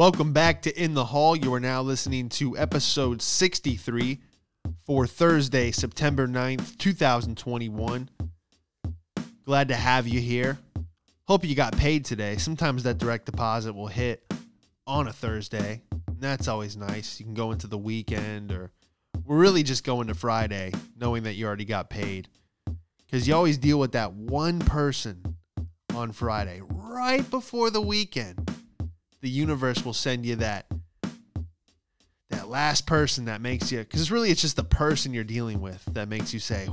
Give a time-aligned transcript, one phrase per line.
[0.00, 1.36] Welcome back to In the Hall.
[1.36, 4.18] You are now listening to episode 63
[4.86, 8.08] for Thursday, September 9th, 2021.
[9.44, 10.56] Glad to have you here.
[11.28, 12.38] Hope you got paid today.
[12.38, 14.24] Sometimes that direct deposit will hit
[14.86, 15.82] on a Thursday.
[16.06, 17.20] And that's always nice.
[17.20, 18.70] You can go into the weekend or
[19.26, 22.26] we're really just going to Friday knowing that you already got paid.
[23.04, 25.36] Because you always deal with that one person
[25.94, 28.50] on Friday, right before the weekend
[29.20, 30.66] the universe will send you that
[32.30, 35.84] that last person that makes you because really it's just the person you're dealing with
[35.86, 36.68] that makes you say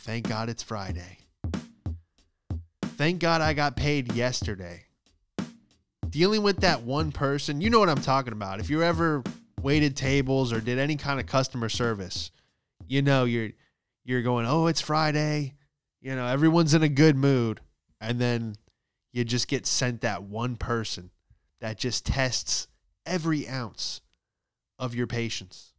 [0.00, 1.18] thank god it's friday.
[2.82, 4.84] Thank god i got paid yesterday.
[6.08, 8.60] Dealing with that one person you know what i'm talking about.
[8.60, 9.22] If you ever
[9.62, 12.30] waited tables or did any kind of customer service
[12.86, 13.50] you know you're
[14.04, 15.54] you're going oh it's friday.
[16.00, 17.60] You know everyone's in a good mood
[18.00, 18.56] and then
[19.12, 21.10] you just get sent that one person
[21.60, 22.68] that just tests
[23.04, 24.00] every ounce
[24.78, 25.72] of your patience.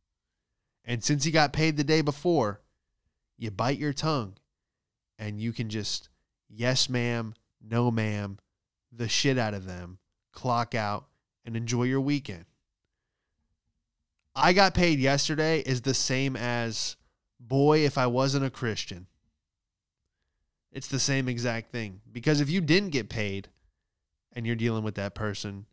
[0.83, 2.61] And since you got paid the day before,
[3.37, 4.35] you bite your tongue
[5.19, 6.09] and you can just
[6.49, 8.37] yes, ma'am, no, ma'am,
[8.91, 9.99] the shit out of them,
[10.31, 11.07] clock out,
[11.45, 12.45] and enjoy your weekend.
[14.35, 16.95] I got paid yesterday is the same as
[17.39, 19.07] boy, if I wasn't a Christian.
[20.71, 22.01] It's the same exact thing.
[22.11, 23.49] Because if you didn't get paid
[24.37, 25.65] and you're dealing with that person,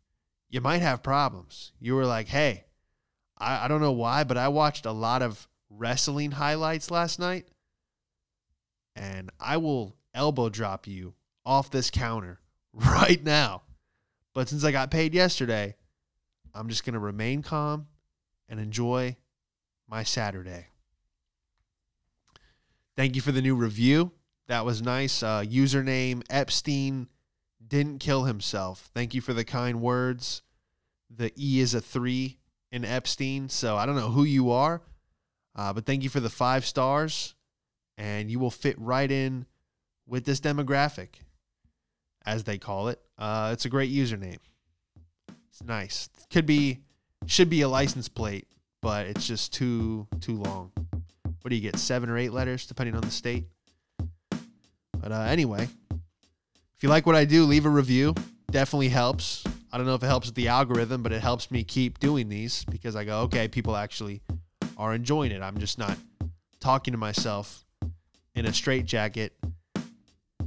[0.49, 1.71] you might have problems.
[1.79, 2.65] You were like, hey,
[3.37, 7.47] I, I don't know why, but I watched a lot of wrestling highlights last night,
[8.95, 11.13] and I will elbow drop you
[11.45, 12.39] off this counter
[12.73, 13.61] right now.
[14.33, 15.75] But since I got paid yesterday,
[16.51, 17.85] I'm just going to remain calm
[18.49, 19.15] and enjoy
[19.87, 20.69] my Saturday.
[22.97, 24.11] Thank you for the new review.
[24.47, 25.21] That was nice.
[25.21, 27.09] Uh, username Epstein
[27.67, 28.89] didn't kill himself.
[28.93, 30.41] Thank you for the kind words.
[31.09, 32.37] The E is a three
[32.71, 33.49] in Epstein.
[33.49, 34.81] So I don't know who you are,
[35.55, 37.35] uh, but thank you for the five stars.
[37.97, 39.45] And you will fit right in
[40.05, 41.21] with this demographic,
[42.25, 42.99] as they call it.
[43.17, 44.39] Uh, it's a great username.
[45.49, 46.09] It's nice.
[46.29, 46.79] Could be,
[47.25, 48.47] should be a license plate,
[48.81, 50.73] but it's just too too long.
[51.41, 51.77] What do you get?
[51.77, 53.45] Seven or eight letters, depending on the state.
[54.99, 55.69] But uh, anyway,
[56.85, 58.13] you like what I do, leave a review.
[58.51, 59.43] Definitely helps.
[59.71, 62.29] I don't know if it helps with the algorithm, but it helps me keep doing
[62.29, 64.21] these because I go, okay, people actually
[64.77, 65.41] are enjoying it.
[65.41, 65.97] I'm just not
[66.59, 67.65] talking to myself
[68.35, 69.33] in a straitjacket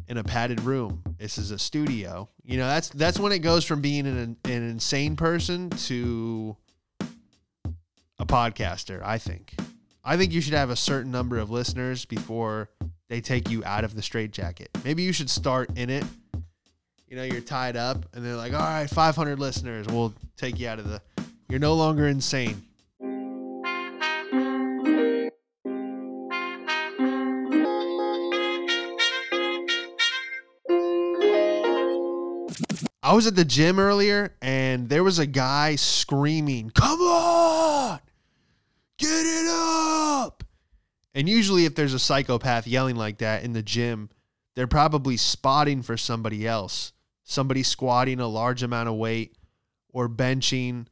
[0.07, 1.03] in a padded room.
[1.19, 2.29] This is a studio.
[2.45, 6.57] You know, that's that's when it goes from being an, an insane person to
[8.21, 9.57] a podcaster, I think.
[10.05, 12.71] I think you should have a certain number of listeners before
[13.09, 14.71] they take you out of the straitjacket.
[14.85, 16.05] Maybe you should start in it.
[17.09, 19.87] You know, you're tied up, and they're like, all right, 500 listeners.
[19.87, 21.01] We'll take you out of the.
[21.49, 22.63] You're no longer insane.
[33.03, 38.01] I was at the gym earlier and there was a guy screaming, Come on!
[38.99, 40.45] Get it up!
[41.15, 44.11] And usually, if there's a psychopath yelling like that in the gym,
[44.55, 46.93] they're probably spotting for somebody else.
[47.31, 49.37] Somebody squatting a large amount of weight
[49.91, 50.87] or benching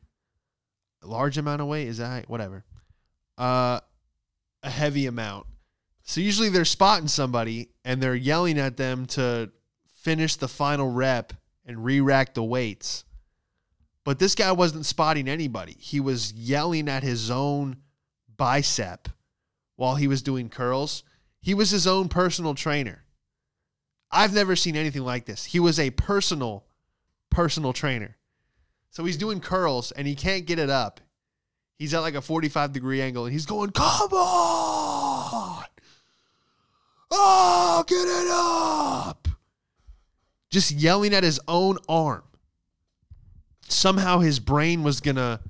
[1.03, 1.89] a large amount of weight.
[1.89, 2.63] Is that whatever?
[3.39, 3.81] Uh,
[4.63, 5.47] a heavy amount.
[6.03, 9.51] So usually they're spotting somebody and they're yelling at them to
[9.87, 11.33] finish the final rep
[11.65, 13.05] and re rack the weights.
[14.05, 15.75] But this guy wasn't spotting anybody.
[15.79, 17.77] He was yelling at his own
[18.37, 19.09] bicep
[19.77, 21.03] while he was doing curls.
[21.41, 23.06] He was his own personal trainer.
[24.17, 25.45] I've never seen anything like this.
[25.45, 26.65] He was a personal,
[27.29, 28.17] personal trainer.
[28.89, 31.03] So he's doing curls and he can't get it up.
[31.79, 35.65] He's at like a 45 degree angle and he's going, Come on!
[37.11, 39.29] Oh, get it up!
[40.49, 42.23] Just yelling at his own arm.
[43.69, 45.41] Somehow his brain was going to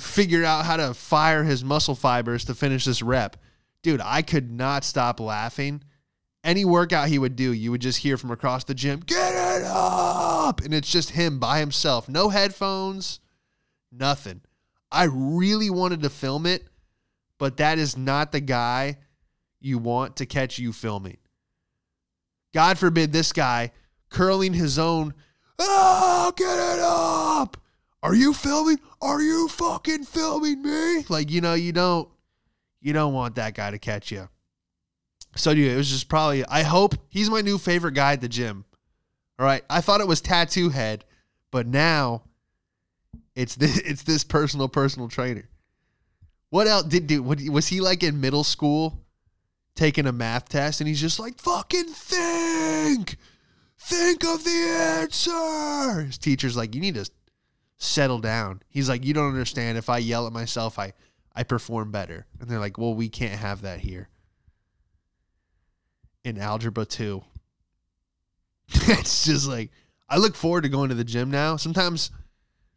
[0.00, 3.36] figure out how to fire his muscle fibers to finish this rep.
[3.82, 5.84] Dude, I could not stop laughing.
[6.44, 9.64] Any workout he would do, you would just hear from across the gym, get it
[9.64, 10.60] up.
[10.60, 12.08] And it's just him by himself.
[12.08, 13.20] No headphones,
[13.92, 14.40] nothing.
[14.90, 16.66] I really wanted to film it,
[17.38, 18.98] but that is not the guy
[19.60, 21.18] you want to catch you filming.
[22.52, 23.70] God forbid this guy
[24.10, 25.14] curling his own,
[25.58, 27.56] oh, get it up.
[28.02, 28.80] Are you filming?
[29.00, 31.04] Are you fucking filming me?
[31.08, 32.08] Like, you know, you don't
[32.80, 34.28] you don't want that guy to catch you.
[35.34, 38.28] So dude, it was just probably I hope he's my new favorite guy at the
[38.28, 38.64] gym.
[39.38, 39.64] All right.
[39.70, 41.04] I thought it was tattoo head,
[41.50, 42.22] but now
[43.34, 45.48] It's this it's this personal personal trainer.
[46.50, 47.22] What else did do?
[47.22, 49.00] Was he like in middle school
[49.74, 53.16] taking a math test and he's just like fucking think,
[53.78, 56.02] think of the answer.
[56.02, 57.10] His teacher's like, you need to
[57.78, 58.60] settle down.
[58.68, 59.78] He's like, you don't understand.
[59.78, 60.92] If I yell at myself, I
[61.34, 62.26] I perform better.
[62.38, 64.08] And they're like, well, we can't have that here.
[66.24, 67.24] In algebra two.
[68.68, 69.70] it's just like
[70.08, 71.56] I look forward to going to the gym now.
[71.56, 72.10] Sometimes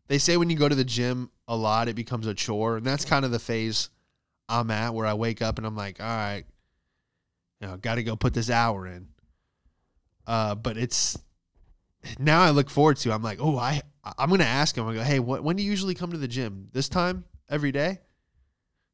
[0.07, 2.85] they say when you go to the gym a lot, it becomes a chore, and
[2.85, 3.89] that's kind of the phase
[4.47, 6.43] I'm at where I wake up and I'm like, all right,
[7.59, 9.07] you know, got to go put this hour in.
[10.27, 11.17] Uh, but it's
[12.19, 13.11] now I look forward to.
[13.11, 13.81] I'm like, oh, I
[14.17, 14.87] I'm gonna ask him.
[14.87, 16.69] I go, hey, what, when do you usually come to the gym?
[16.73, 17.99] This time every day?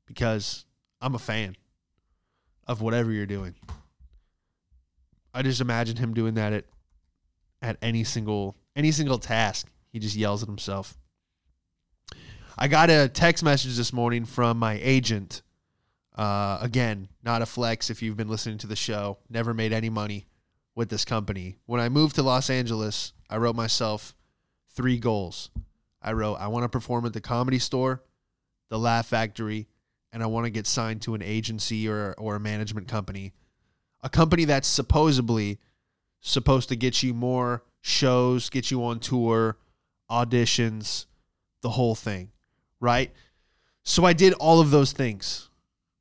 [0.08, 0.66] Because
[1.02, 1.56] I'm a fan
[2.68, 3.56] of whatever you're doing.
[5.34, 6.66] I just imagine him doing that at
[7.62, 9.68] at any single any single task.
[9.92, 10.98] He just yells at himself.
[12.58, 15.42] I got a text message this morning from my agent.
[16.16, 19.18] Uh, again, not a flex if you've been listening to the show.
[19.30, 20.28] Never made any money
[20.76, 21.58] with this company.
[21.66, 24.16] When I moved to Los Angeles, I wrote myself
[24.70, 25.50] three goals.
[26.02, 28.04] I wrote, I want to perform at the comedy store,
[28.70, 29.68] the Laugh Factory,
[30.12, 33.34] and I want to get signed to an agency or, or a management company.
[34.04, 35.60] A company that's supposedly
[36.22, 39.58] supposed to get you more shows, get you on tour,
[40.10, 41.06] auditions,
[41.62, 42.32] the whole thing,
[42.80, 43.12] right?
[43.84, 45.50] So I did all of those things.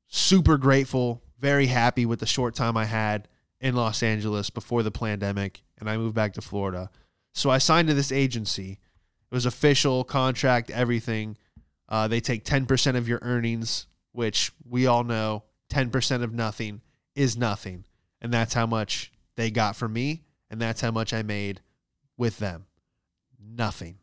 [0.08, 3.28] Super grateful, very happy with the short time I had
[3.60, 6.90] in Los Angeles before the pandemic, and I moved back to Florida.
[7.32, 8.72] So I signed to this agency.
[9.30, 11.36] It was official contract, everything.
[11.88, 16.80] Uh, they take 10% of your earnings, which we all know 10% of nothing
[17.14, 17.84] is nothing.
[18.20, 20.22] And that's how much they got from me.
[20.50, 21.60] And that's how much I made
[22.16, 22.66] with them.
[23.38, 23.98] Nothing.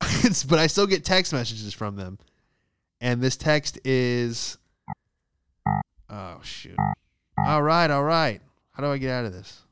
[0.00, 2.18] but I still get text messages from them.
[3.00, 4.58] And this text is
[6.08, 6.76] Oh shoot.
[7.46, 8.40] All right, all right.
[8.72, 9.62] How do I get out of this?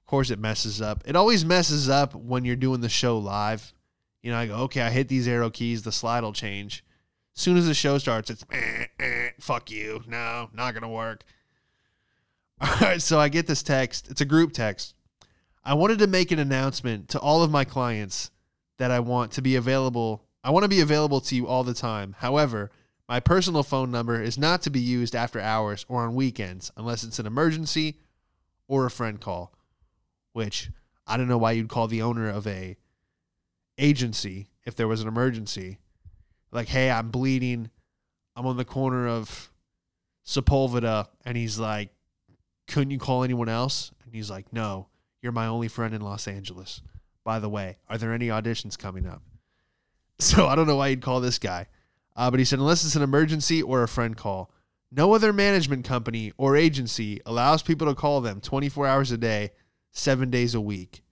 [0.00, 1.02] Of course it messes up.
[1.06, 3.72] It always messes up when you're doing the show live.
[4.22, 6.84] You know, I go, okay, I hit these arrow keys, the slide will change.
[7.36, 8.44] As soon as the show starts, it's
[9.40, 10.02] fuck you.
[10.06, 11.24] No, not gonna work.
[12.60, 14.10] All right, so I get this text.
[14.10, 14.94] It's a group text.
[15.64, 18.30] I wanted to make an announcement to all of my clients
[18.78, 20.24] that I want to be available.
[20.42, 22.16] I want to be available to you all the time.
[22.18, 22.70] However,
[23.08, 27.02] my personal phone number is not to be used after hours or on weekends unless
[27.02, 27.98] it's an emergency
[28.68, 29.52] or a friend call,
[30.32, 30.70] which
[31.06, 32.76] I don't know why you'd call the owner of a
[33.78, 35.78] agency if there was an emergency.
[36.52, 37.70] Like, hey, I'm bleeding.
[38.36, 39.50] I'm on the corner of
[40.24, 41.08] Sepulveda.
[41.24, 41.90] And he's like,
[42.66, 43.92] couldn't you call anyone else?
[44.04, 44.88] And he's like, no,
[45.22, 46.82] you're my only friend in Los Angeles.
[47.24, 49.22] By the way, are there any auditions coming up?
[50.18, 51.66] So I don't know why you'd call this guy.
[52.14, 54.50] Uh, but he said, unless it's an emergency or a friend call,
[54.92, 59.52] no other management company or agency allows people to call them 24 hours a day,
[59.92, 61.02] seven days a week.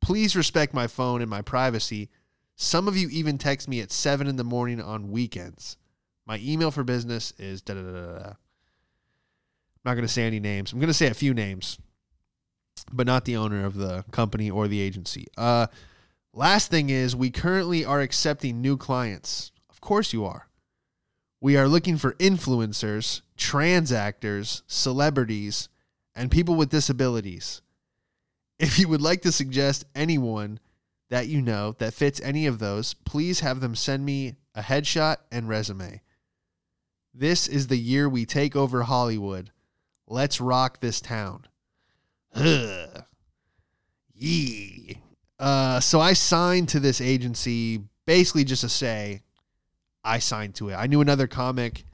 [0.00, 2.10] Please respect my phone and my privacy.
[2.56, 5.76] Some of you even text me at 7 in the morning on weekends.
[6.30, 8.28] My email for business is da da da da.
[8.28, 8.36] I'm
[9.84, 10.72] not going to say any names.
[10.72, 11.76] I'm going to say a few names
[12.92, 15.26] but not the owner of the company or the agency.
[15.36, 15.66] Uh,
[16.32, 19.50] last thing is, we currently are accepting new clients.
[19.70, 20.48] Of course, you are.
[21.40, 25.68] We are looking for influencers, trans actors, celebrities,
[26.14, 27.60] and people with disabilities.
[28.60, 30.60] If you would like to suggest anyone
[31.08, 35.16] that you know that fits any of those, please have them send me a headshot
[35.32, 36.00] and resume.
[37.12, 39.50] This is the year we take over Hollywood.
[40.06, 41.46] Let's rock this town.
[42.34, 43.04] Ugh.
[44.14, 45.02] Yee.
[45.38, 49.22] Uh, so I signed to this agency basically just to say
[50.04, 50.74] I signed to it.
[50.74, 51.84] I knew another comic.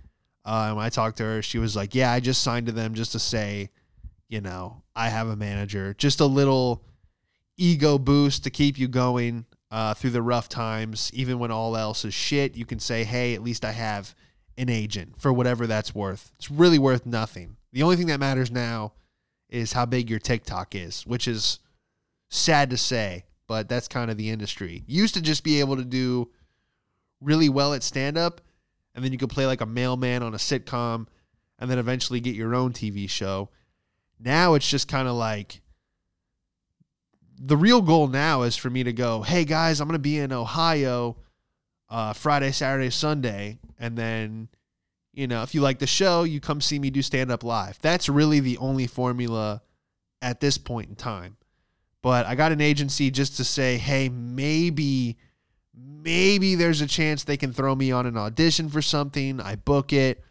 [0.45, 2.95] Uh, when I talked to her, she was like, "Yeah, I just signed to them
[2.95, 3.71] just to say,
[4.29, 5.95] you know, I have a manager.
[5.95, 6.83] Just a little
[7.57, 12.05] ego boost to keep you going uh, through the rough times, even when all else
[12.05, 12.57] is shit.
[12.57, 14.15] You can say, hey, at least I have
[14.59, 16.33] an agent for whatever that's worth.
[16.39, 17.57] It's really worth nothing.
[17.73, 18.93] The only thing that matters now."
[19.49, 21.59] is how big your TikTok is, which is
[22.29, 24.85] sad to say, but that's kind of the industry.
[24.87, 26.31] You used to just be able to do
[27.21, 28.41] really well at stand up,
[28.95, 31.07] and then you could play like a mailman on a sitcom,
[31.59, 33.51] and then eventually get your own TV show.
[34.19, 35.61] Now it's just kind of like
[37.39, 40.19] the real goal now is for me to go, hey guys, I'm going to be
[40.19, 41.17] in Ohio
[41.89, 44.49] uh, Friday, Saturday, Sunday, and then
[45.17, 47.79] you know, if you like the show, you come see me do stand up live.
[47.81, 49.63] That's really the only formula
[50.21, 51.39] at this point in time.
[52.03, 55.17] But I got an agency just to say, hey, maybe,
[55.75, 59.41] maybe there's a chance they can throw me on an audition for something.
[59.41, 60.23] I book it,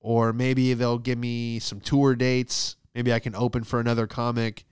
[0.00, 2.76] or maybe they'll give me some tour dates.
[2.96, 4.64] Maybe I can open for another comic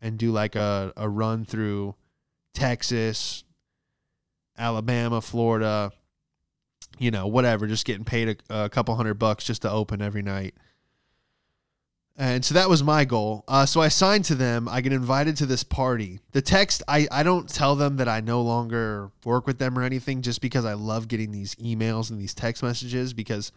[0.00, 1.96] and do like a, a run through
[2.54, 3.42] Texas,
[4.58, 5.92] Alabama, Florida,
[6.98, 10.22] you know, whatever, just getting paid a, a couple hundred bucks just to open every
[10.22, 10.54] night.
[12.20, 13.44] And so that was my goal.
[13.46, 14.68] Uh, so I signed to them.
[14.68, 16.18] I get invited to this party.
[16.32, 19.84] The text, I, I don't tell them that I no longer work with them or
[19.84, 23.52] anything just because I love getting these emails and these text messages because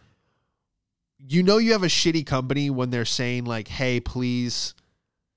[1.18, 4.74] you know you have a shitty company when they're saying, like, hey, please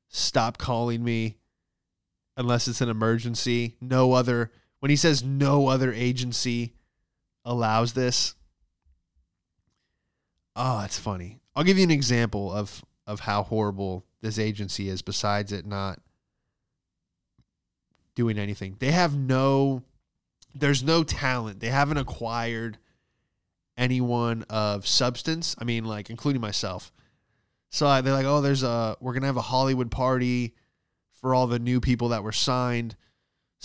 [0.08, 1.38] stop calling me
[2.38, 3.76] unless it's an emergency.
[3.82, 4.52] No other,
[4.86, 6.76] when he says no other agency
[7.44, 8.36] allows this.
[10.56, 11.40] Oh, it's funny.
[11.56, 16.02] I'll give you an example of of how horrible this agency is besides it not
[18.14, 18.76] doing anything.
[18.78, 19.82] They have no
[20.54, 21.62] there's no talent.
[21.62, 22.78] They haven't acquired
[23.76, 25.56] anyone of substance.
[25.58, 26.94] I mean like including myself.
[27.72, 30.54] So they're like, "Oh, there's a we're going to have a Hollywood party
[31.12, 32.96] for all the new people that were signed."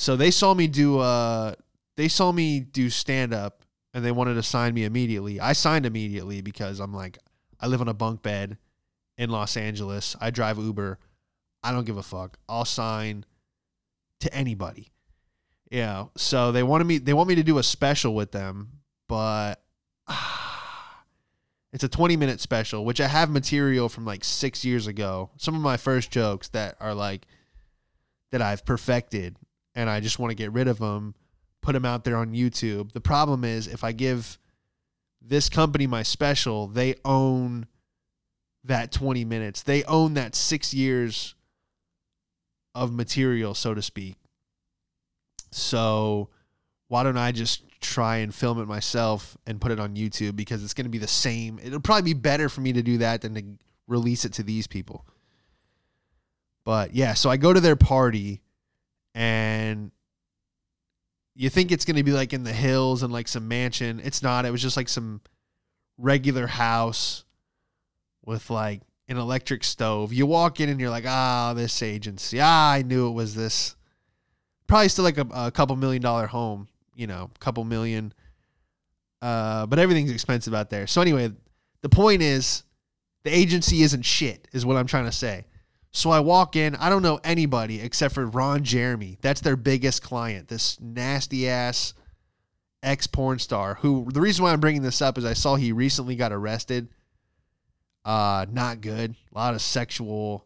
[0.01, 1.53] So they saw me do uh
[1.99, 5.39] they saw me do stand up and they wanted to sign me immediately.
[5.39, 7.19] I signed immediately because I'm like
[7.61, 8.57] I live on a bunk bed
[9.19, 10.17] in Los Angeles.
[10.19, 10.99] I drive Uber.
[11.63, 12.39] I don't give a fuck.
[12.49, 13.27] I'll sign
[14.21, 14.89] to anybody.
[15.71, 16.07] Yeah.
[16.17, 19.63] So they wanted me they want me to do a special with them, but
[21.75, 25.29] it's a 20 minute special, which I have material from like 6 years ago.
[25.37, 27.27] Some of my first jokes that are like
[28.33, 29.37] that I've perfected
[29.75, 31.15] and I just want to get rid of them,
[31.61, 32.93] put them out there on YouTube.
[32.93, 34.39] The problem is if I give
[35.21, 37.67] this company my special, they own
[38.65, 39.63] that 20 minutes.
[39.63, 41.35] They own that six years
[42.75, 44.17] of material, so to speak.
[45.51, 46.29] So
[46.89, 50.63] why don't I just try and film it myself and put it on YouTube because
[50.63, 51.59] it's going to be the same.
[51.63, 53.43] It'll probably be better for me to do that than to
[53.87, 55.07] release it to these people.
[56.65, 58.43] But yeah, so I go to their party
[59.15, 59.91] and
[61.35, 64.01] you think it's going to be like in the hills and like some mansion.
[64.05, 64.45] It's not.
[64.45, 65.21] It was just like some
[65.97, 67.25] regular house
[68.25, 70.13] with like an electric stove.
[70.13, 72.39] You walk in and you're like, ah, this agency.
[72.41, 73.75] Ah, I knew it was this.
[74.67, 78.13] Probably still like a, a couple million dollar home, you know, couple million.
[79.21, 80.87] Uh, but everything's expensive out there.
[80.87, 81.33] So anyway,
[81.83, 82.63] the point is,
[83.25, 85.45] the agency isn't shit, is what I'm trying to say.
[85.93, 89.19] So I walk in, I don't know anybody except for Ron Jeremy.
[89.21, 90.49] That's their biggest client.
[90.49, 91.95] This nasty ass
[92.83, 93.75] ex porn star.
[93.77, 96.89] Who the reason why I'm bringing this up is I saw he recently got arrested
[98.05, 99.15] uh, not good.
[99.35, 100.45] A lot of sexual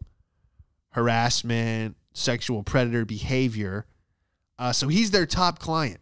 [0.91, 3.85] harassment, sexual predator behavior.
[4.57, 5.99] Uh, so he's their top client.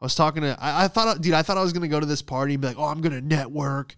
[0.00, 2.06] I was talking to, I, I thought, dude, I thought I was gonna go to
[2.06, 3.96] this party and be like, oh, I'm gonna network.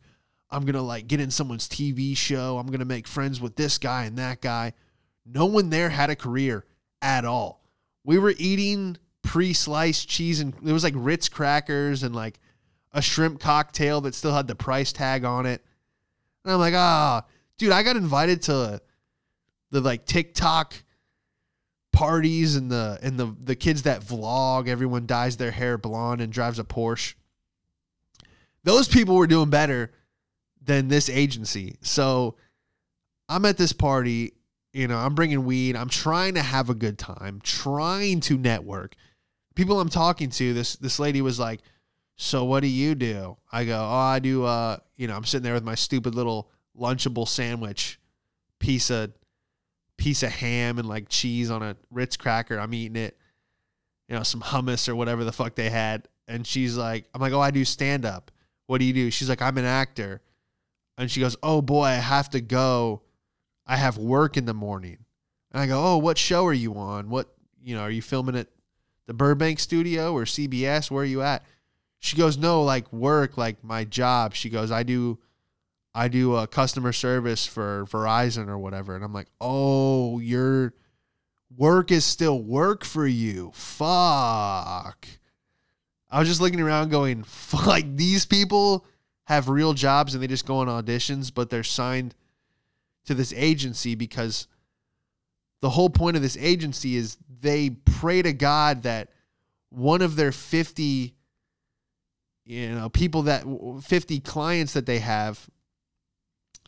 [0.56, 2.56] I'm gonna like get in someone's TV show.
[2.56, 4.72] I'm gonna make friends with this guy and that guy.
[5.26, 6.64] No one there had a career
[7.02, 7.62] at all.
[8.04, 12.40] We were eating pre-sliced cheese and it was like Ritz crackers and like
[12.92, 15.62] a shrimp cocktail that still had the price tag on it.
[16.42, 18.80] And I'm like, ah, oh, dude, I got invited to
[19.72, 20.72] the like TikTok
[21.92, 24.68] parties and the and the the kids that vlog.
[24.68, 27.12] Everyone dyes their hair blonde and drives a Porsche.
[28.64, 29.92] Those people were doing better
[30.66, 31.76] than this agency.
[31.80, 32.36] So
[33.28, 34.34] I'm at this party,
[34.72, 35.76] you know, I'm bringing weed.
[35.76, 38.94] I'm trying to have a good time, trying to network.
[39.54, 41.60] People I'm talking to, this this lady was like,
[42.16, 43.36] so what do you do?
[43.50, 44.44] I go, oh, I do.
[44.44, 47.98] Uh, you know, I'm sitting there with my stupid little lunchable sandwich,
[48.58, 49.12] piece of
[49.96, 52.58] piece of ham and like cheese on a Ritz cracker.
[52.58, 53.16] I'm eating it,
[54.08, 56.08] you know, some hummus or whatever the fuck they had.
[56.28, 58.30] And she's like, I'm like, oh, I do stand up.
[58.66, 59.10] What do you do?
[59.10, 60.20] She's like, I'm an actor.
[60.98, 63.02] And she goes, oh boy, I have to go.
[63.66, 64.98] I have work in the morning.
[65.52, 67.08] And I go, oh, what show are you on?
[67.08, 67.28] What,
[67.62, 68.48] you know, are you filming at
[69.06, 70.90] the Burbank studio or CBS?
[70.90, 71.44] Where are you at?
[71.98, 74.34] She goes, no, like work, like my job.
[74.34, 75.18] She goes, I do,
[75.94, 78.94] I do a customer service for Verizon or whatever.
[78.94, 80.74] And I'm like, oh, your
[81.56, 83.50] work is still work for you.
[83.54, 85.06] Fuck.
[86.10, 87.24] I was just looking around going,
[87.66, 88.86] like these people
[89.26, 92.14] have real jobs and they just go on auditions, but they're signed
[93.04, 94.46] to this agency because
[95.60, 99.10] the whole point of this agency is they pray to God that
[99.70, 101.14] one of their 50
[102.46, 103.44] you know, people that
[103.82, 105.50] 50 clients that they have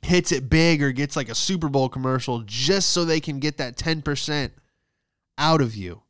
[0.03, 3.59] hits it big or gets like a Super Bowl commercial just so they can get
[3.59, 4.51] that 10%
[5.39, 6.03] out of you.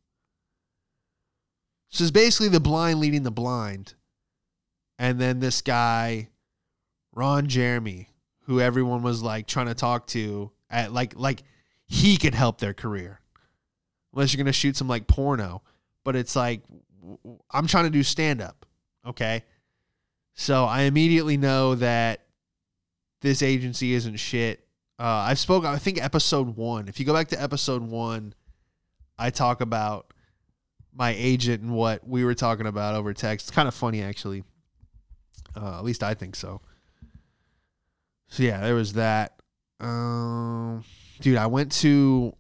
[1.90, 3.95] So it's basically the blind leading the blind.
[4.99, 6.28] And then this guy,
[7.18, 8.10] Ron Jeremy,
[8.42, 11.42] who everyone was like trying to talk to at like like
[11.84, 13.20] he could help their career.
[14.14, 15.62] Unless you're gonna shoot some like porno.
[16.04, 16.62] But it's like
[17.50, 18.64] I'm trying to do stand up.
[19.04, 19.42] Okay.
[20.34, 22.20] So I immediately know that
[23.20, 24.64] this agency isn't shit.
[24.96, 25.64] Uh, I've spoke.
[25.64, 26.87] I think episode one.
[26.87, 28.32] If you go back to episode one,
[29.18, 30.12] I talk about
[30.94, 33.48] my agent and what we were talking about over text.
[33.48, 34.44] It's kind of funny actually.
[35.56, 36.60] Uh, at least I think so.
[38.28, 39.40] So yeah, there was that.
[39.80, 40.85] Um,
[41.20, 42.35] dude, I went to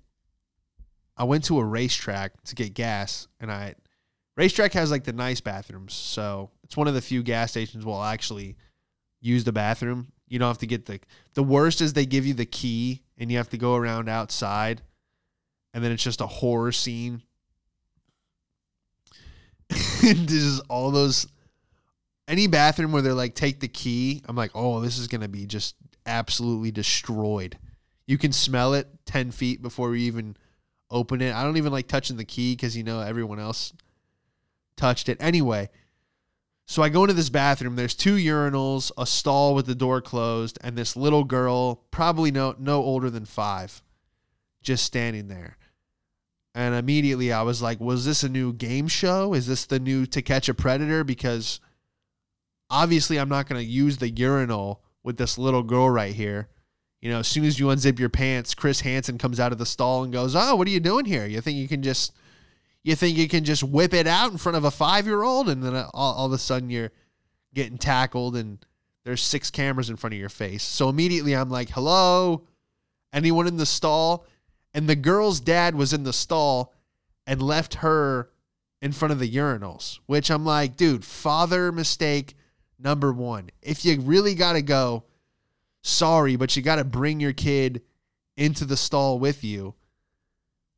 [1.16, 3.74] I went to a RaceTrac to get gas, and I
[4.38, 8.02] RaceTrac has like the nice bathrooms, so it's one of the few gas stations will
[8.02, 8.56] actually
[9.20, 10.12] use the bathroom.
[10.28, 11.00] You don't have to get the
[11.34, 14.82] the worst is they give you the key and you have to go around outside,
[15.72, 17.22] and then it's just a horror scene.
[19.68, 21.26] this is all those
[22.28, 24.22] any bathroom where they're like take the key.
[24.28, 25.74] I'm like, oh, this is gonna be just
[26.06, 27.58] absolutely destroyed.
[28.06, 30.36] You can smell it ten feet before we even
[30.90, 31.34] open it.
[31.34, 33.72] I don't even like touching the key because you know everyone else
[34.76, 35.70] touched it anyway.
[36.66, 37.76] So I go into this bathroom.
[37.76, 42.54] There's two urinals, a stall with the door closed, and this little girl, probably no
[42.58, 43.82] no older than five,
[44.62, 45.56] just standing there.
[46.54, 49.32] And immediately I was like, was this a new game show?
[49.32, 51.04] Is this the new To Catch a Predator?
[51.04, 51.60] Because
[52.70, 56.48] obviously I'm not going to use the urinal with this little girl right here.
[57.00, 59.66] You know, as soon as you unzip your pants, Chris Hansen comes out of the
[59.66, 61.26] stall and goes, "Oh, what are you doing here?
[61.26, 62.12] You think you can just
[62.82, 65.48] you think you can just whip it out in front of a five year old,
[65.48, 66.90] and then uh, all, all of a sudden you're
[67.54, 68.64] getting tackled, and
[69.04, 70.62] there's six cameras in front of your face.
[70.62, 72.46] So immediately I'm like, hello,
[73.12, 74.26] anyone in the stall?
[74.74, 76.74] And the girl's dad was in the stall
[77.26, 78.30] and left her
[78.82, 82.34] in front of the urinals, which I'm like, dude, father mistake
[82.78, 83.50] number one.
[83.62, 85.04] If you really got to go,
[85.82, 87.82] sorry, but you got to bring your kid
[88.36, 89.74] into the stall with you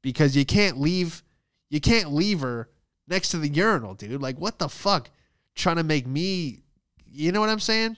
[0.02, 1.22] because you can't leave
[1.68, 2.68] you can't leave her
[3.06, 4.20] next to the urinal, dude.
[4.20, 5.10] Like, what the fuck?
[5.54, 6.60] Trying to make me,
[7.06, 7.96] you know what I'm saying?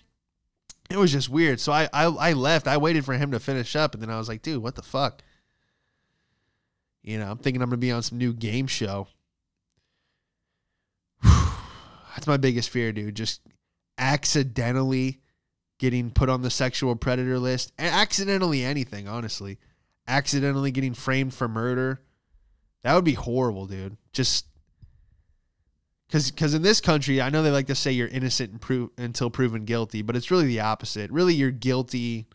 [0.90, 1.58] It was just weird.
[1.58, 2.68] So I, I, I left.
[2.68, 4.82] I waited for him to finish up, and then I was like, dude, what the
[4.82, 5.22] fuck?
[7.02, 9.08] You know, I'm thinking I'm gonna be on some new game show.
[11.22, 13.16] That's my biggest fear, dude.
[13.16, 13.40] Just
[13.98, 15.20] accidentally
[15.78, 19.58] getting put on the sexual predator list, and accidentally anything, honestly,
[20.06, 22.00] accidentally getting framed for murder
[22.82, 23.96] that would be horrible, dude.
[24.12, 24.46] Just
[26.06, 29.30] because because in this country, I know they like to say you're innocent pro- until
[29.30, 31.10] proven guilty, but it's really the opposite.
[31.10, 32.26] Really, you're guilty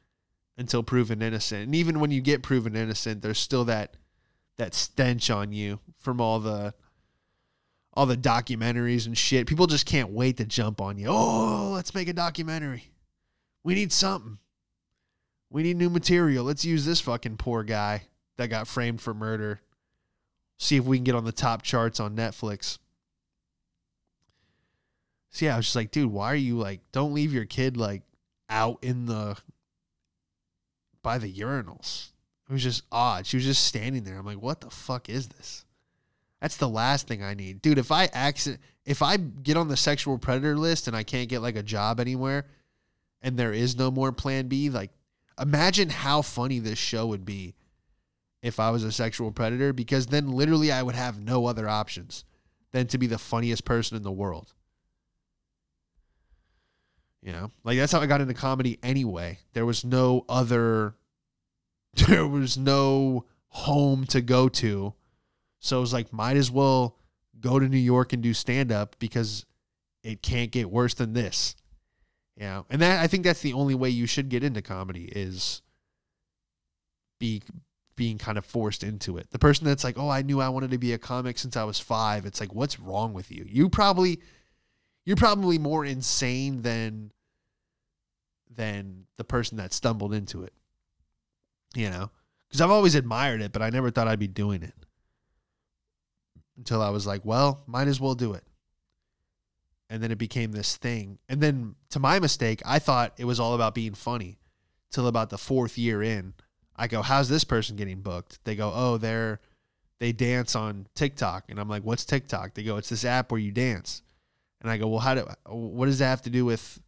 [0.58, 3.98] until proven innocent, and even when you get proven innocent, there's still that
[4.58, 6.74] that stench on you from all the
[7.98, 9.48] all the documentaries and shit.
[9.48, 11.08] People just can't wait to jump on you.
[11.10, 12.92] Oh, let's make a documentary.
[13.64, 14.38] We need something.
[15.50, 16.46] We need new material.
[16.46, 18.04] Let's use this fucking poor guy
[18.38, 19.62] that got framed for murder
[20.58, 22.80] see if we can get on the top charts on Netflix.
[25.30, 27.78] So yeah, I was just like, dude, why are you like, don't leave your kid
[27.78, 28.02] like
[28.50, 29.38] out in the
[31.04, 32.10] by the urinals.
[32.50, 33.26] It was just odd.
[33.28, 34.18] She was just standing there.
[34.18, 35.66] I'm like, what the fuck is this?
[36.42, 37.62] That's the last thing I need.
[37.62, 41.30] Dude, if I accident if I get on the sexual predator list and I can't
[41.30, 42.46] get like a job anywhere
[43.22, 44.92] and there is no more plan B, like
[45.40, 47.56] imagine how funny this show would be
[48.42, 52.24] if I was a sexual predator because then literally I would have no other options
[52.72, 54.54] than to be the funniest person in the world.
[57.22, 59.40] You know, like that's how I got into comedy anyway.
[59.54, 60.96] There was no other,
[62.08, 64.94] there was no home to go to.
[65.60, 66.98] So it was like, might as well
[67.40, 69.46] go to New York and do stand up because
[70.04, 71.56] it can't get worse than this.
[72.40, 75.64] Know, and that I think that's the only way you should get into comedy is
[77.20, 77.42] be
[77.96, 79.32] being kind of forced into it.
[79.32, 81.64] The person that's like, "Oh, I knew I wanted to be a comic since I
[81.64, 83.44] was 5." It's like, "What's wrong with you?
[83.50, 84.22] You probably
[85.04, 87.12] you're probably more insane than
[88.56, 90.54] than the person that stumbled into it."
[91.76, 92.12] You know?
[92.52, 94.76] Cuz I've always admired it, but I never thought I'd be doing it.
[96.58, 98.44] Until I was like, "Well, might as well do it."
[99.90, 101.20] And then it became this thing.
[101.30, 104.40] And then to my mistake, I thought it was all about being funny
[104.92, 106.34] till about the 4th year in
[106.76, 109.40] I go, "How's this person getting booked?" They go, "Oh, they're
[110.00, 113.40] they dance on TikTok." And I'm like, "What's TikTok?" They go, "It's this app where
[113.40, 114.04] you dance."
[114.62, 116.80] And I go, "Well, how do what does that have to do with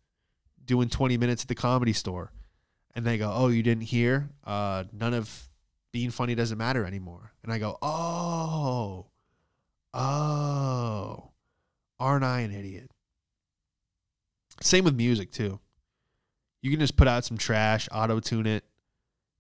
[0.64, 2.32] doing 20 minutes at the comedy store?"
[2.96, 4.30] And they go, "Oh, you didn't hear?
[4.44, 5.50] Uh, none of
[5.92, 7.32] being funny doesn't matter anymore.
[7.44, 9.08] And I go, oh,
[9.94, 11.32] oh,
[12.00, 12.92] aren't I an idiot?
[14.62, 15.60] Same with music too.
[16.62, 18.66] You can just put out some trash, auto tune it.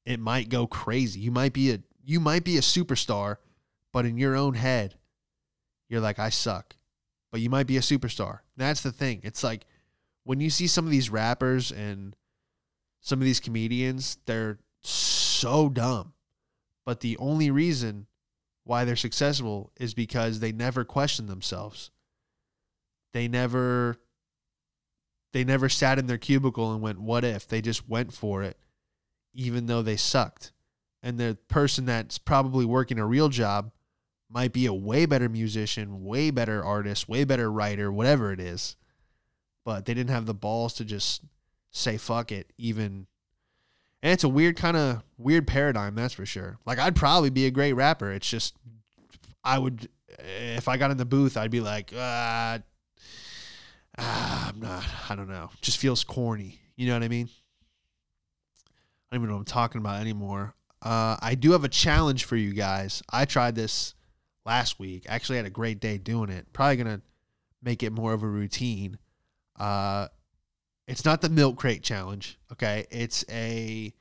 [0.05, 1.19] It might go crazy.
[1.19, 3.37] You might be a you might be a superstar,
[3.91, 4.95] but in your own head,
[5.89, 6.75] you're like, I suck.
[7.31, 8.39] But you might be a superstar.
[8.57, 9.19] That's the thing.
[9.23, 9.65] It's like
[10.23, 12.15] when you see some of these rappers and
[13.01, 16.13] some of these comedians, they're so dumb.
[16.85, 18.07] But the only reason
[18.69, 21.89] why they're successful is because they never question themselves.
[23.13, 23.97] They never
[25.33, 28.57] they never sat in their cubicle and went, "What if?" They just went for it
[29.33, 30.51] even though they sucked.
[31.01, 33.71] And the person that's probably working a real job
[34.29, 38.75] might be a way better musician, way better artist, way better writer, whatever it is.
[39.65, 41.23] But they didn't have the balls to just
[41.71, 43.07] say fuck it even
[44.01, 46.57] and it's a weird kind of weird paradigm, that's for sure.
[46.65, 48.11] Like I'd probably be a great rapper.
[48.11, 48.55] It's just
[49.43, 52.59] I would if I got in the booth, I'd be like, uh,
[53.97, 54.85] ah, I'm not.
[55.09, 55.49] I don't know.
[55.61, 56.59] Just feels corny.
[56.75, 57.29] You know what I mean?
[58.67, 60.55] I don't even know what I'm talking about anymore.
[60.81, 63.03] Uh, I do have a challenge for you guys.
[63.11, 63.95] I tried this
[64.45, 65.05] last week.
[65.07, 66.51] Actually, had a great day doing it.
[66.53, 67.01] Probably gonna
[67.61, 68.97] make it more of a routine.
[69.57, 70.07] Uh,
[70.87, 72.39] it's not the milk crate challenge.
[72.51, 73.93] Okay, it's a.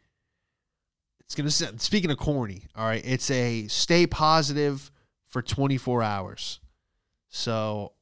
[1.20, 1.51] It's gonna.
[1.51, 3.03] Speaking of corny, all right.
[3.05, 4.90] It's a stay positive
[5.29, 6.61] for 24 hours.
[7.29, 7.93] So,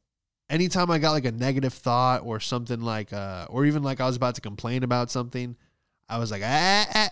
[0.48, 4.06] anytime I got like a negative thought or something like, uh, or even like I
[4.06, 5.56] was about to complain about something,
[6.08, 7.10] I was like, "Ah, ah,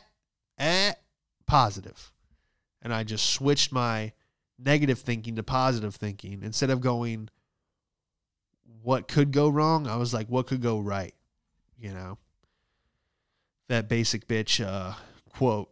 [0.58, 0.92] eh,
[1.46, 2.12] positive,
[2.80, 4.12] and I just switched my
[4.58, 6.40] negative thinking to positive thinking.
[6.42, 7.28] Instead of going
[8.82, 9.86] what could go wrong?
[9.86, 11.14] I was like what could go right?
[11.78, 12.18] You know?
[13.68, 14.94] That basic bitch uh,
[15.32, 15.70] quote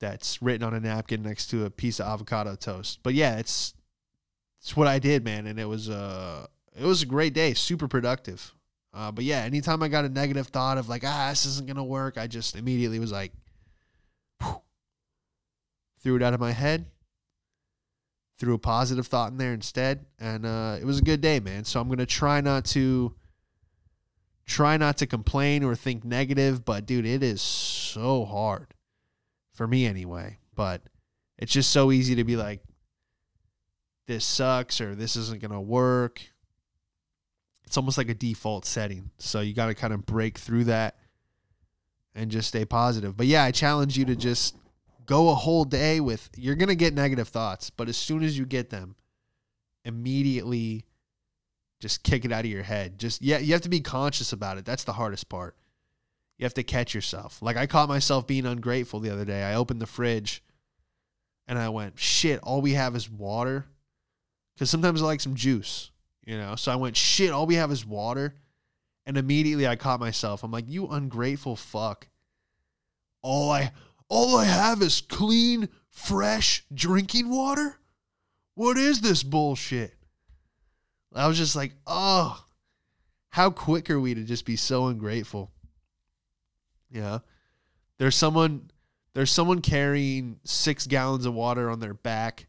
[0.00, 3.00] that's written on a napkin next to a piece of avocado toast.
[3.02, 3.74] But yeah, it's
[4.60, 6.46] it's what I did, man, and it was uh
[6.78, 8.54] it was a great day, super productive.
[8.94, 11.84] Uh, but yeah, anytime I got a negative thought of like ah this isn't gonna
[11.84, 13.32] work, I just immediately was like,
[14.40, 14.62] whew,
[16.02, 16.86] threw it out of my head,
[18.38, 21.64] threw a positive thought in there instead, and uh, it was a good day, man.
[21.64, 23.14] So I'm gonna try not to
[24.46, 28.74] try not to complain or think negative, but dude, it is so hard
[29.58, 30.38] for me anyway.
[30.54, 30.82] But
[31.36, 32.62] it's just so easy to be like,
[34.06, 36.22] this sucks or this isn't going to work.
[37.64, 39.10] It's almost like a default setting.
[39.18, 40.96] So you got to kind of break through that
[42.14, 43.16] and just stay positive.
[43.16, 44.56] But yeah, I challenge you to just
[45.04, 48.38] go a whole day with, you're going to get negative thoughts, but as soon as
[48.38, 48.94] you get them,
[49.84, 50.86] immediately
[51.80, 52.98] just kick it out of your head.
[52.98, 54.64] Just yeah, you have to be conscious about it.
[54.64, 55.56] That's the hardest part.
[56.38, 57.42] You have to catch yourself.
[57.42, 59.42] Like I caught myself being ungrateful the other day.
[59.42, 60.42] I opened the fridge
[61.46, 63.66] and I went, "Shit, all we have is water."
[64.58, 65.90] Cuz sometimes I like some juice,
[66.24, 66.56] you know.
[66.56, 68.36] So I went, "Shit, all we have is water."
[69.04, 70.44] And immediately I caught myself.
[70.44, 72.08] I'm like, "You ungrateful fuck."
[73.22, 73.72] All I
[74.08, 77.78] all I have is clean, fresh drinking water?
[78.54, 79.94] What is this bullshit?
[81.14, 82.44] I was just like, oh,
[83.30, 85.52] how quick are we to just be so ungrateful?
[86.90, 87.18] Yeah.
[87.98, 88.70] There's someone
[89.14, 92.46] there's someone carrying six gallons of water on their back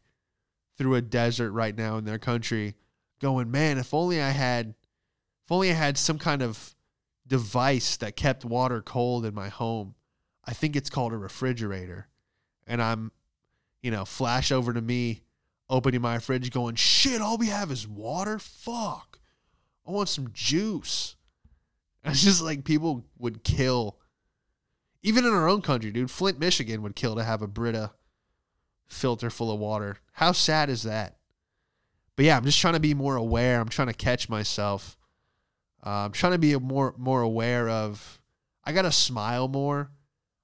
[0.76, 2.74] through a desert right now in their country,
[3.20, 4.74] going, man, if only I had
[5.44, 6.74] if only I had some kind of
[7.26, 9.94] device that kept water cold in my home.
[10.44, 12.08] I think it's called a refrigerator.
[12.66, 13.12] And I'm,
[13.82, 15.22] you know, flash over to me
[15.68, 18.38] opening my fridge going, shit, all we have is water?
[18.38, 19.18] Fuck.
[19.86, 21.16] I want some juice.
[22.02, 23.98] It's just like people would kill.
[25.02, 27.92] Even in our own country, dude, Flint, Michigan would kill to have a Brita
[28.86, 29.96] filter full of water.
[30.12, 31.16] How sad is that?
[32.16, 33.60] But yeah, I'm just trying to be more aware.
[33.60, 34.98] I'm trying to catch myself.
[35.84, 38.20] Uh, I'm trying to be more more aware of.
[38.62, 39.90] I gotta smile more.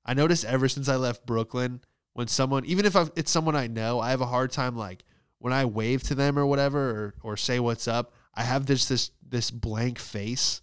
[0.04, 1.82] I noticed ever since I left Brooklyn,
[2.14, 5.04] when someone, even if I've, it's someone I know, I have a hard time like
[5.38, 8.86] when I wave to them or whatever or, or say what's up, I have this
[8.86, 10.62] this this blank face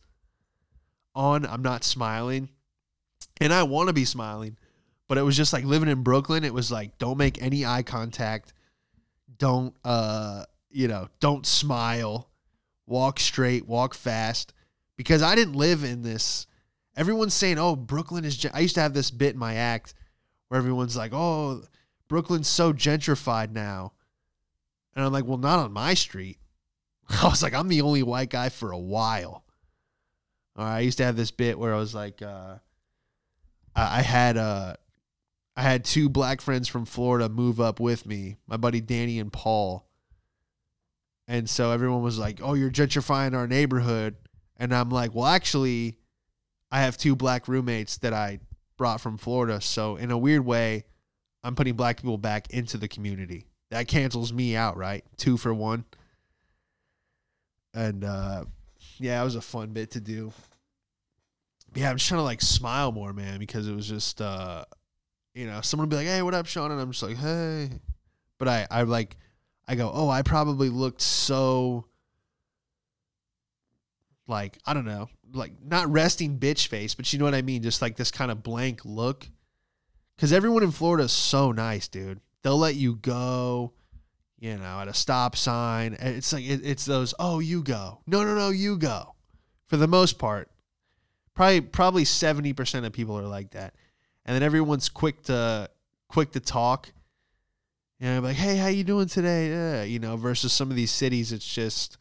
[1.13, 1.45] on.
[1.45, 2.49] I'm not smiling.
[3.41, 4.58] And I want to be smiling,
[5.08, 7.84] but it was just like living in Brooklyn, it was like don't make any eye
[7.84, 8.54] contact.
[9.38, 12.30] Don't uh, you know, don't smile.
[12.86, 14.54] Walk straight, walk fast
[14.98, 16.48] because I didn't live in this
[16.96, 19.93] everyone's saying, "Oh, Brooklyn is." I used to have this bit in my act
[20.48, 21.63] where everyone's like, "Oh,
[22.10, 23.93] Brooklyn's so gentrified now,"
[24.96, 26.38] And I'm like, well, not on my street.
[27.10, 29.43] I was like, I'm the only white guy for a while.
[30.56, 32.58] All right, I used to have this bit where I was like, uh,
[33.76, 34.78] I had a,
[35.56, 39.32] I had two black friends from Florida move up with me, my buddy Danny and
[39.32, 39.88] Paul.
[41.28, 44.16] And so everyone was like, "Oh, you're gentrifying our neighborhood."
[44.58, 45.98] And I'm like, "Well, actually,
[46.72, 48.40] I have two black roommates that I
[48.78, 49.62] brought from Florida.
[49.62, 50.84] So in a weird way,
[51.44, 53.48] I'm putting black people back into the community.
[53.72, 55.04] That cancels me out, right?
[55.18, 55.86] Two for one."
[57.74, 58.46] And uh
[59.00, 60.32] yeah, it was a fun bit to do.
[61.76, 64.66] Yeah, I'm just trying to like smile more, man, because it was just uh
[65.34, 67.70] you know, someone would be like, "Hey, what up, Sean?" and I'm just like, "Hey,"
[68.38, 69.18] but I, I like,
[69.68, 71.86] I go, "Oh, I probably looked so."
[74.28, 77.62] Like I don't know, like not resting bitch face, but you know what I mean,
[77.62, 79.28] just like this kind of blank look.
[80.16, 82.22] Because everyone in Florida is so nice, dude.
[82.44, 83.74] They'll let you go,
[84.40, 85.98] you know, at a stop sign.
[86.00, 88.00] It's like it, it's those, oh, you go.
[88.06, 89.16] No, no, no, you go.
[89.66, 90.50] For the most part,
[91.36, 93.74] probably probably seventy percent of people are like that
[94.26, 95.69] and then everyone's quick to
[96.08, 96.91] quick to talk.
[98.00, 99.50] You know, like, hey, how you doing today?
[99.50, 101.98] Yeah, you know, versus some of these cities, it's just,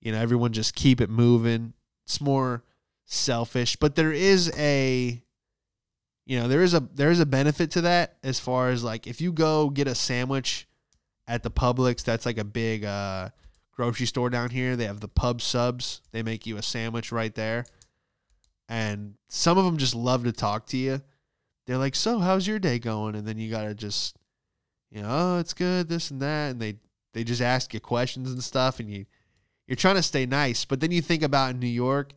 [0.00, 1.74] you know, everyone just keep it moving.
[2.04, 2.64] It's more
[3.04, 5.22] selfish, but there is a,
[6.26, 9.06] you know, there is a there is a benefit to that as far as like
[9.06, 10.66] if you go get a sandwich
[11.28, 13.28] at the Publix, that's like a big uh,
[13.72, 14.76] grocery store down here.
[14.76, 16.00] They have the pub subs.
[16.10, 17.64] They make you a sandwich right there,
[18.72, 21.02] and some of them just love to talk to you
[21.66, 24.16] they're like, "So, how's your day going?" And then you gotta just,
[24.90, 26.76] you know, "Oh, it's good," this and that, and they
[27.12, 29.06] they just ask you questions and stuff, and you
[29.66, 32.14] you're trying to stay nice, but then you think about in New York,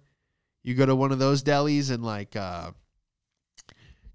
[0.63, 2.71] you go to one of those delis and like uh,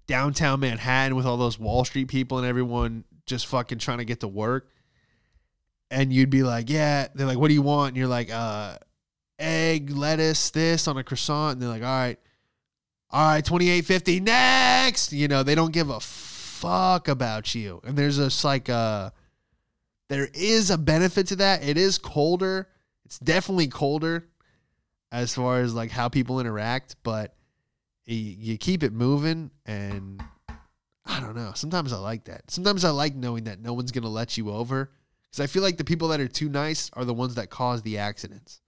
[0.05, 4.19] downtown Manhattan with all those Wall Street people and everyone just fucking trying to get
[4.19, 4.69] to work,
[5.89, 8.77] and you'd be like, "Yeah," they're like, "What do you want?" And you're like, "Uh."
[9.39, 12.19] Egg, lettuce, this on a croissant, and they're like, all right,
[13.11, 15.11] all right, 2850 next.
[15.11, 17.81] You know, they don't give a fuck about you.
[17.83, 19.11] And there's this like a
[20.09, 21.63] there is a benefit to that.
[21.63, 22.69] It is colder.
[23.05, 24.27] It's definitely colder
[25.11, 27.33] as far as like how people interact, but
[28.05, 30.23] you, you keep it moving and
[31.05, 31.51] I don't know.
[31.55, 32.49] Sometimes I like that.
[32.49, 34.91] Sometimes I like knowing that no one's going to let you over
[35.31, 37.81] cuz I feel like the people that are too nice are the ones that cause
[37.81, 38.61] the accidents.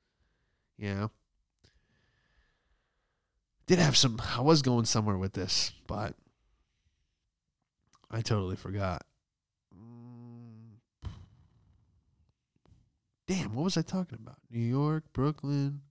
[0.78, 1.12] You know?
[3.76, 4.22] Did have some.
[4.36, 6.14] I was going somewhere with this, but
[8.12, 9.04] I totally forgot.
[9.76, 11.10] Mm.
[13.28, 14.38] Damn, what was I talking about?
[14.52, 15.82] New York, Brooklyn.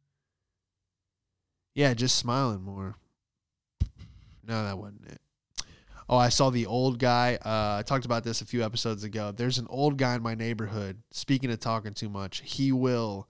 [1.75, 2.95] Yeah, just smiling more.
[4.47, 5.21] No, that wasn't it.
[6.09, 7.37] Oh, I saw the old guy.
[7.45, 9.33] Uh, I talked about this a few episodes ago.
[9.33, 11.03] There's an old guy in my neighborhood.
[11.11, 13.29] Speaking of talking too much, he will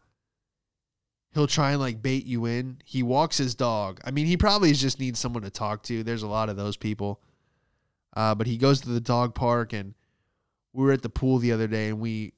[1.35, 2.79] he'll try and like bait you in.
[2.85, 4.01] He walks his dog.
[4.05, 6.03] I mean, he probably just needs someone to talk to.
[6.03, 7.21] There's a lot of those people.
[8.15, 9.95] Uh, but he goes to the dog park, and
[10.73, 12.35] we were at the pool the other day, and we,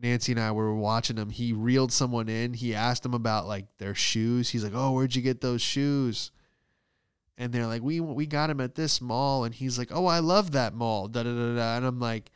[0.00, 1.28] Nancy and I, were watching him.
[1.28, 2.54] He reeled someone in.
[2.54, 4.48] He asked them about like their shoes.
[4.48, 6.30] He's like, "Oh, where'd you get those shoes?"
[7.36, 10.20] And they're like, "We we got him at this mall." And he's like, "Oh, I
[10.20, 11.76] love that mall." Da da da da.
[11.76, 12.30] And I'm like,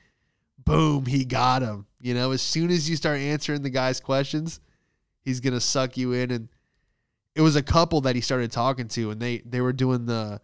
[0.63, 4.61] "Boom, he got him." You know, as soon as you start answering the guy's questions
[5.25, 6.31] he's gonna suck you in.
[6.31, 6.49] And
[7.35, 10.41] it was a couple that he started talking to and they they were doing the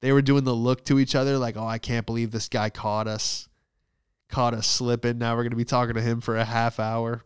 [0.00, 2.68] they were doing the look to each other like oh i can't believe this guy
[2.68, 3.48] caught us
[4.32, 5.18] caught us slipping.
[5.18, 7.22] Now we're gonna be talking to him for a half hour.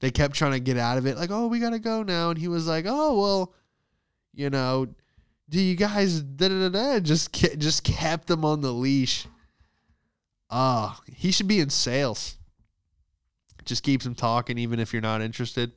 [0.00, 2.30] They kept trying to get out of it like oh we gotta go now.
[2.30, 3.54] And he was like oh well
[4.32, 4.86] you know
[5.48, 9.26] do you guys da da da just just kept them on the leash.
[10.48, 12.38] Ah oh, he should be in sales.
[13.64, 15.72] Just keeps him talking even if you're not interested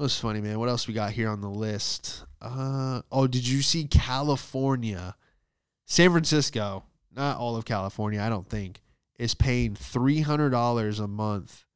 [0.00, 0.58] that was funny, man.
[0.58, 2.24] What else we got here on the list?
[2.40, 5.14] Uh, oh, did you see California?
[5.84, 6.84] San Francisco,
[7.14, 8.80] not all of California, I don't think,
[9.18, 11.66] is paying $300 a month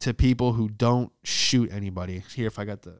[0.00, 2.24] to people who don't shoot anybody.
[2.34, 2.96] Here, if I got the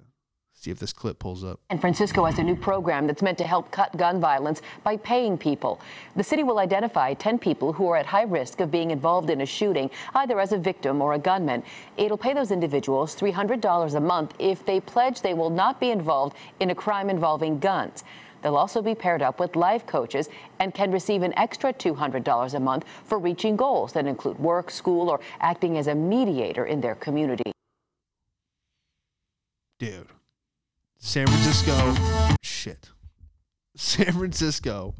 [0.60, 1.60] See if this clip pulls up.
[1.70, 5.38] San Francisco has a new program that's meant to help cut gun violence by paying
[5.38, 5.80] people.
[6.16, 9.40] The city will identify 10 people who are at high risk of being involved in
[9.40, 11.62] a shooting, either as a victim or a gunman.
[11.96, 16.36] It'll pay those individuals $300 a month if they pledge they will not be involved
[16.58, 18.02] in a crime involving guns.
[18.42, 22.60] They'll also be paired up with life coaches and can receive an extra $200 a
[22.60, 26.96] month for reaching goals that include work, school, or acting as a mediator in their
[26.96, 27.52] community.
[29.78, 30.08] Dude.
[30.98, 31.94] San Francisco,
[32.42, 32.90] shit.
[33.76, 34.94] San Francisco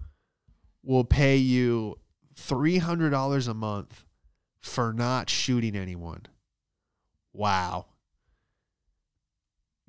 [0.82, 1.98] will pay you
[2.36, 4.04] $300 a month
[4.60, 6.26] for not shooting anyone.
[7.32, 7.86] Wow.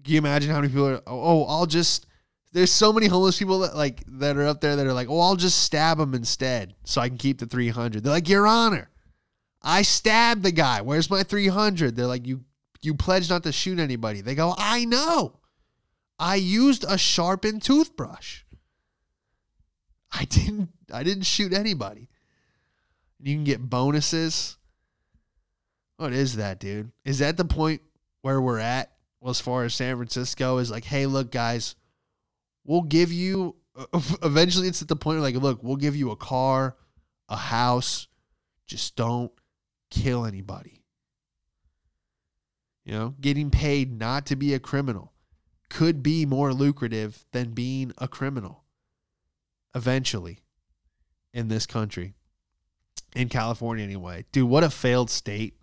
[0.04, 2.06] Can you imagine how many people are, oh, oh, I'll just
[2.52, 5.20] There's so many homeless people that like that are up there that are like, "Oh,
[5.20, 8.90] I'll just stab them instead, so I can keep the 300." They're like, "Your Honor,
[9.62, 10.82] I stabbed the guy.
[10.82, 12.46] Where's my 300?" They're like, "You
[12.82, 15.39] you pledged not to shoot anybody." They go, "I know.
[16.20, 18.44] I used a sharpened toothbrush.
[20.12, 22.10] I didn't I didn't shoot anybody."
[23.22, 24.58] You can get bonuses.
[25.98, 26.92] What is that, dude?
[27.04, 27.82] Is that the point
[28.22, 31.76] where we're at well, as far as San Francisco is like, hey, look, guys,
[32.64, 33.56] we'll give you.
[34.24, 36.76] Eventually, it's at the point where like, look, we'll give you a car,
[37.28, 38.08] a house,
[38.66, 39.32] just don't
[39.90, 40.84] kill anybody.
[42.86, 45.14] You know, getting paid not to be a criminal
[45.70, 48.64] could be more lucrative than being a criminal.
[49.76, 50.40] Eventually,
[51.34, 52.14] in this country,
[53.16, 55.56] in California anyway, dude, what a failed state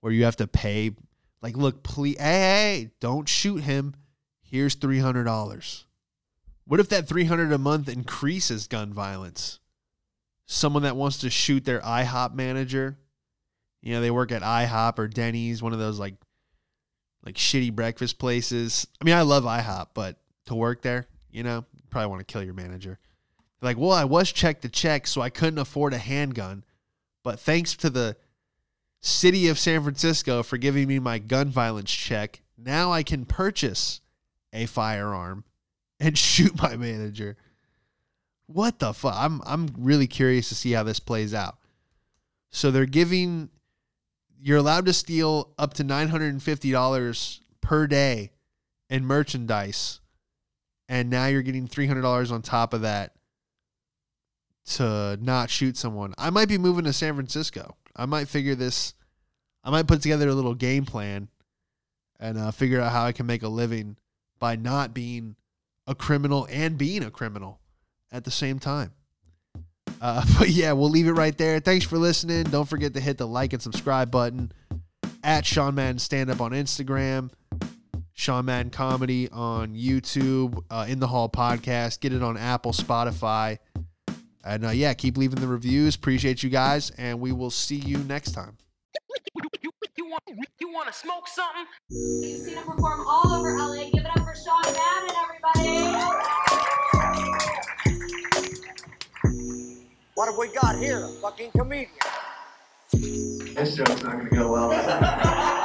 [0.00, 0.92] where you have to pay
[1.42, 3.94] like, look, please, hey, hey, don't shoot him.
[4.42, 5.86] Here's three hundred dollars.
[6.64, 9.60] What if that three hundred a month increases gun violence?
[10.46, 12.98] Someone that wants to shoot their IHOP manager,
[13.80, 16.14] you know, they work at IHOP or Denny's, one of those like,
[17.24, 18.86] like shitty breakfast places.
[19.00, 22.32] I mean, I love IHOP, but to work there, you know, you probably want to
[22.32, 22.98] kill your manager.
[23.62, 26.64] Like, well, I was checked to check, so I couldn't afford a handgun,
[27.24, 28.16] but thanks to the
[29.00, 32.42] city of San Francisco for giving me my gun violence check.
[32.58, 34.00] Now I can purchase
[34.52, 35.44] a firearm
[36.00, 37.36] and shoot my manager.
[38.46, 39.14] What the fuck?
[39.16, 41.58] I'm I'm really curious to see how this plays out.
[42.50, 43.50] So they're giving
[44.40, 48.32] you're allowed to steal up to $950 per day
[48.88, 50.00] in merchandise
[50.88, 53.12] and now you're getting $300 on top of that
[54.66, 56.14] to not shoot someone.
[56.18, 57.76] I might be moving to San Francisco.
[57.94, 58.94] I might figure this.
[59.64, 61.28] I might put together a little game plan
[62.18, 63.96] and uh, figure out how I can make a living
[64.38, 65.36] by not being
[65.86, 67.60] a criminal and being a criminal
[68.12, 68.92] at the same time.
[70.00, 71.60] Uh, but yeah, we'll leave it right there.
[71.60, 72.44] Thanks for listening.
[72.44, 74.52] Don't forget to hit the like and subscribe button
[75.22, 77.30] at Sean Madden Stand Up on Instagram,
[78.12, 82.00] Sean Madden Comedy on YouTube, uh, In the Hall Podcast.
[82.00, 83.58] Get it on Apple, Spotify.
[84.44, 85.96] And uh, yeah, keep leaving the reviews.
[85.96, 88.56] Appreciate you guys, and we will see you next time.
[89.62, 90.22] You, you, want
[90.60, 91.64] you want to smoke something?
[91.90, 93.90] You've seen him perform all over LA.
[93.90, 95.16] Give it up for Sean Madden,
[95.56, 97.05] everybody.
[100.16, 101.04] What have we got here?
[101.04, 101.90] A fucking comedian.
[102.90, 105.52] This joke's not to go well.